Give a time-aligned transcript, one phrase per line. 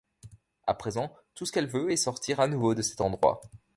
[0.65, 3.39] À présent, tout ce qu'elle veut est sortir à nouveau de cet endroit.